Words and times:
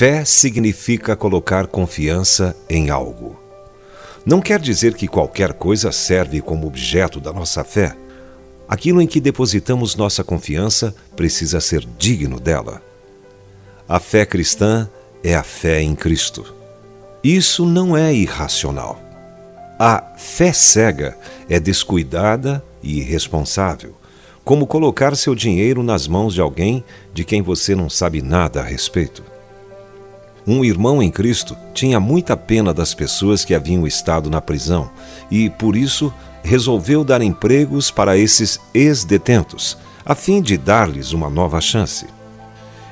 Fé 0.00 0.24
significa 0.24 1.14
colocar 1.14 1.66
confiança 1.66 2.56
em 2.70 2.88
algo. 2.88 3.38
Não 4.24 4.40
quer 4.40 4.58
dizer 4.58 4.94
que 4.94 5.06
qualquer 5.06 5.52
coisa 5.52 5.92
serve 5.92 6.40
como 6.40 6.66
objeto 6.66 7.20
da 7.20 7.34
nossa 7.34 7.62
fé. 7.62 7.94
Aquilo 8.66 9.02
em 9.02 9.06
que 9.06 9.20
depositamos 9.20 9.96
nossa 9.96 10.24
confiança 10.24 10.94
precisa 11.14 11.60
ser 11.60 11.86
digno 11.98 12.40
dela. 12.40 12.82
A 13.86 14.00
fé 14.00 14.24
cristã 14.24 14.88
é 15.22 15.34
a 15.34 15.42
fé 15.42 15.82
em 15.82 15.94
Cristo. 15.94 16.54
Isso 17.22 17.66
não 17.66 17.94
é 17.94 18.14
irracional. 18.14 19.09
A 19.82 20.12
fé 20.14 20.52
cega 20.52 21.16
é 21.48 21.58
descuidada 21.58 22.62
e 22.82 22.98
irresponsável, 22.98 23.94
como 24.44 24.66
colocar 24.66 25.16
seu 25.16 25.34
dinheiro 25.34 25.82
nas 25.82 26.06
mãos 26.06 26.34
de 26.34 26.40
alguém 26.42 26.84
de 27.14 27.24
quem 27.24 27.40
você 27.40 27.74
não 27.74 27.88
sabe 27.88 28.20
nada 28.20 28.60
a 28.60 28.62
respeito. 28.62 29.22
Um 30.46 30.62
irmão 30.62 31.02
em 31.02 31.10
Cristo 31.10 31.56
tinha 31.72 31.98
muita 31.98 32.36
pena 32.36 32.74
das 32.74 32.92
pessoas 32.92 33.42
que 33.42 33.54
haviam 33.54 33.86
estado 33.86 34.28
na 34.28 34.42
prisão 34.42 34.90
e, 35.30 35.48
por 35.48 35.74
isso, 35.74 36.12
resolveu 36.42 37.02
dar 37.02 37.22
empregos 37.22 37.90
para 37.90 38.18
esses 38.18 38.60
ex-detentos, 38.74 39.78
a 40.04 40.14
fim 40.14 40.42
de 40.42 40.58
dar-lhes 40.58 41.14
uma 41.14 41.30
nova 41.30 41.58
chance. 41.58 42.04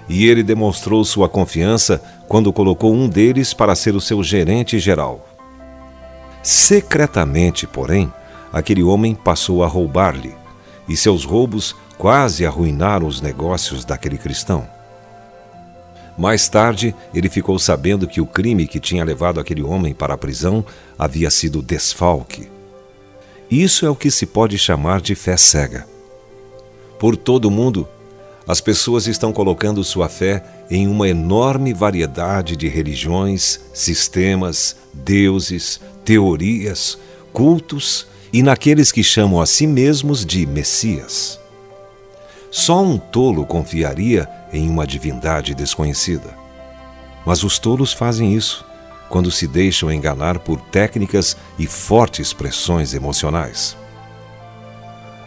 E 0.09 0.27
ele 0.27 0.43
demonstrou 0.43 1.05
sua 1.05 1.29
confiança 1.29 2.03
quando 2.27 2.51
colocou 2.51 2.95
um 2.95 3.07
deles 3.07 3.53
para 3.53 3.75
ser 3.75 3.95
o 3.95 4.01
seu 4.01 4.23
gerente 4.23 4.79
geral. 4.79 5.28
Secretamente, 6.43 7.67
porém, 7.67 8.13
aquele 8.53 8.83
homem 8.83 9.15
passou 9.15 9.63
a 9.63 9.67
roubar-lhe, 9.67 10.35
e 10.89 10.97
seus 10.97 11.25
roubos 11.25 11.75
quase 11.99 12.47
arruinaram 12.47 13.07
os 13.07 13.21
negócios 13.21 13.85
daquele 13.85 14.17
cristão. 14.17 14.67
Mais 16.17 16.49
tarde, 16.49 16.95
ele 17.15 17.29
ficou 17.29 17.59
sabendo 17.59 18.09
que 18.09 18.21
o 18.21 18.27
crime 18.27 18.67
que 18.67 18.81
tinha 18.81 19.05
levado 19.05 19.39
aquele 19.39 19.63
homem 19.63 19.95
para 19.95 20.15
a 20.15 20.19
prisão 20.19 20.65
havia 20.99 21.31
sido 21.31 21.63
desfalque. 21.63 22.49
Isso 23.51 23.87
é 23.87 23.91
o 23.91 23.95
que 23.95 24.11
se 24.11 24.27
pode 24.27 24.59
chamar 24.59 25.01
de 25.01 25.15
fé 25.15 25.37
cega. 25.37 25.87
Por 26.99 27.17
todo 27.17 27.45
o 27.47 27.51
mundo, 27.51 27.87
as 28.49 28.61
pessoas 28.61 29.07
estão 29.07 29.33
colocando 29.33 29.85
sua 29.85 30.09
fé 30.09 30.43
em 30.71 30.89
uma 30.89 31.09
enorme 31.09 31.73
variedade 31.73 32.57
de 32.57 32.67
religiões, 32.67 33.61
sistemas, 33.73 34.75
deuses, 34.93 35.81
teorias, 36.09 36.99
cultos 37.35 38.07
e 38.33 38.43
naqueles 38.43 38.91
que 38.91 39.05
chamam 39.05 39.43
a 39.43 39.47
si 39.47 39.67
mesmos 39.67 40.25
de 40.25 40.47
Messias. 40.47 41.39
Só 42.51 42.83
um 42.83 42.97
tolo 42.97 43.45
confiaria 43.45 44.27
em 44.51 44.71
uma 44.71 44.87
divindade 44.87 45.55
desconhecida. 45.55 46.35
Mas 47.27 47.45
os 47.45 47.59
tolos 47.59 47.93
fazem 47.93 48.35
isso 48.35 48.65
quando 49.11 49.31
se 49.31 49.47
deixam 49.47 49.93
enganar 49.93 50.39
por 50.39 50.59
técnicas 50.59 51.37
e 51.59 51.67
fortes 51.67 52.33
pressões 52.33 52.95
emocionais. 52.95 53.77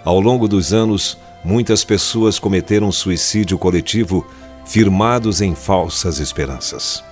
Ao 0.04 0.20
longo 0.20 0.48
dos 0.48 0.74
anos, 0.74 1.16
muitas 1.46 1.84
pessoas 1.84 2.40
cometeram 2.40 2.92
suicídio 2.92 3.56
coletivo 3.60 4.26
firmados 4.66 5.42
em 5.42 5.54
falsas 5.54 6.18
esperanças. 6.18 7.04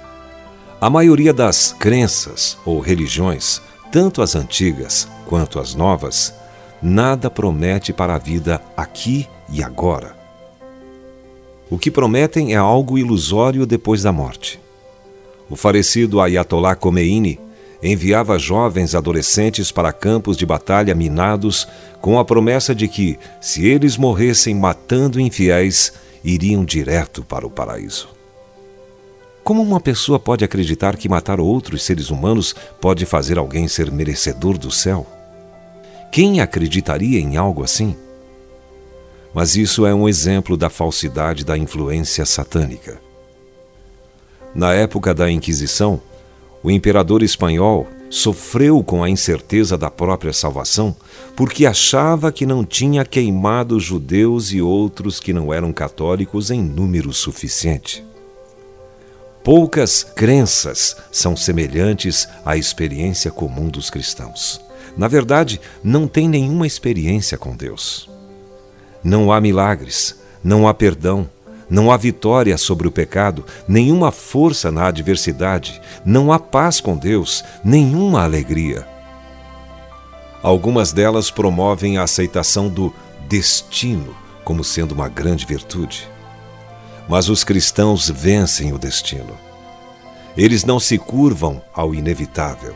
A 0.81 0.89
maioria 0.89 1.33
das 1.33 1.75
crenças 1.77 2.58
ou 2.63 2.80
religiões, 2.80 3.61
tanto 3.91 4.22
as 4.22 4.33
antigas 4.33 5.09
quanto 5.25 5.59
as 5.59 5.75
novas, 5.75 6.33
nada 6.81 7.30
promete 7.30 7.91
para 7.91 8.16
a 8.16 8.17
vida 8.17 8.61
aqui 8.77 9.27
e 9.52 9.61
agora. 9.61 10.16
O 11.69 11.77
que 11.77 11.91
prometem 11.91 12.53
é 12.53 12.55
algo 12.55 12.98
ilusório 12.98 13.65
depois 13.65 14.03
da 14.03 14.14
morte. 14.14 14.58
O 15.49 15.55
falecido 15.58 16.21
Ayatollah 16.21 16.77
Khomeini 16.77 17.37
enviava 17.83 18.39
jovens 18.39 18.95
adolescentes 18.95 19.73
para 19.73 19.92
campos 19.92 20.37
de 20.37 20.45
batalha 20.45 20.95
minados 20.95 21.67
com 21.99 22.17
a 22.17 22.23
promessa 22.23 22.73
de 22.73 22.87
que, 22.87 23.20
se 23.42 23.67
eles 23.67 23.98
morressem 23.98 24.55
matando 24.55 25.20
infiéis, 25.20 25.92
iriam 26.23 26.64
direto 26.64 27.21
para 27.21 27.45
o 27.45 27.49
paraíso. 27.49 28.18
Como 29.44 29.61
uma 29.61 29.80
pessoa 29.80 30.20
pode 30.20 30.44
acreditar 30.45 30.95
que 30.95 31.10
matar 31.10 31.39
outros 31.39 31.83
seres 31.83 32.10
humanos 32.10 32.54
pode 32.80 33.05
fazer 33.05 33.38
alguém 33.38 33.67
ser 33.67 33.92
merecedor 33.92 34.58
do 34.58 34.70
céu? 34.70 35.08
Quem 36.11 36.42
acreditaria 36.42 37.20
em 37.20 37.38
algo 37.38 37.64
assim? 37.64 37.95
Mas 39.33 39.55
isso 39.55 39.86
é 39.86 39.94
um 39.94 40.10
exemplo 40.10 40.58
da 40.58 40.70
falsidade 40.70 41.45
da 41.45 41.58
influência 41.58 42.26
satânica. 42.26 43.00
Na 44.54 44.73
época 44.73 45.14
da 45.14 45.30
Inquisição, 45.30 46.02
o 46.64 46.71
imperador 46.71 47.21
espanhol 47.21 47.88
sofreu 48.10 48.83
com 48.83 49.04
a 49.04 49.10
incerteza 49.10 49.77
da 49.77 49.92
própria 49.92 50.33
salvação 50.33 50.95
porque 51.36 51.66
achava 51.66 52.32
que 52.32 52.45
não 52.45 52.66
tinha 52.66 53.06
queimado 53.06 53.80
judeus 53.80 54.52
e 54.52 54.61
outros 54.61 55.20
que 55.20 55.32
não 55.32 55.54
eram 55.54 55.71
católicos 55.71 56.50
em 56.50 56.61
número 56.61 57.14
suficiente. 57.14 58.04
Poucas 59.44 60.04
crenças 60.04 60.98
são 61.11 61.36
semelhantes 61.36 62.27
à 62.45 62.58
experiência 62.58 63.32
comum 63.32 63.70
dos 63.70 63.89
cristãos. 63.89 64.61
Na 64.98 65.08
verdade, 65.08 65.61
não 65.83 66.08
tem 66.08 66.27
nenhuma 66.27 66.67
experiência 66.67 67.38
com 67.38 67.55
Deus. 67.55 68.10
Não 69.04 69.32
há 69.32 69.39
milagres, 69.39 70.20
não 70.44 70.67
há 70.67 70.73
perdão, 70.73 71.30
não 71.70 71.92
há 71.92 71.98
vitória 71.98 72.58
sobre 72.58 72.88
o 72.88 72.92
pecado, 72.92 73.45
nenhuma 73.67 74.11
força 74.11 74.72
na 74.72 74.88
adversidade, 74.88 75.82
não 76.04 76.32
há 76.33 76.39
paz 76.39 76.82
com 76.82 76.98
Deus, 76.98 77.44
nenhuma 77.64 78.23
alegria. 78.23 78.86
Algumas 80.44 80.92
delas 80.92 81.30
promovem 81.32 81.98
a 81.98 82.04
aceitação 82.04 82.67
do 82.67 82.94
destino 83.27 84.16
como 84.44 84.64
sendo 84.64 84.94
uma 84.94 85.08
grande 85.08 85.45
virtude. 85.45 86.10
Mas 87.09 87.27
os 87.27 87.43
cristãos 87.43 88.08
vencem 88.08 88.71
o 88.71 88.77
destino. 88.77 89.36
Eles 90.37 90.64
não 90.64 90.80
se 90.80 90.97
curvam 90.99 91.59
ao 91.73 91.95
inevitável. 91.95 92.75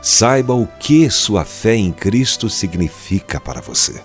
Saiba 0.00 0.54
o 0.54 0.66
que 0.66 1.10
sua 1.10 1.44
fé 1.44 1.76
em 1.76 1.92
Cristo 1.92 2.48
significa 2.48 3.38
para 3.38 3.60
você. 3.60 4.00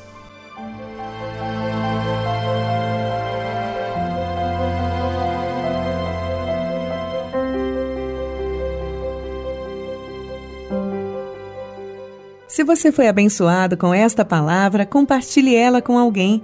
Se 12.50 12.64
você 12.64 12.92
foi 12.92 13.08
abençoado 13.08 13.78
com 13.78 13.94
esta 13.94 14.26
palavra, 14.26 14.86
compartilhe 14.86 15.56
ela 15.56 15.82
com 15.82 15.98
alguém. 15.98 16.44